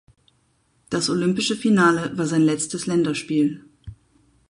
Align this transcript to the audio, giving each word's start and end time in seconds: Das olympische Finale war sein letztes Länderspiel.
Das 0.89 1.11
olympische 1.11 1.55
Finale 1.55 2.17
war 2.17 2.25
sein 2.25 2.41
letztes 2.41 2.87
Länderspiel. 2.87 3.63